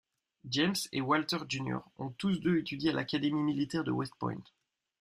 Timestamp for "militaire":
3.43-3.83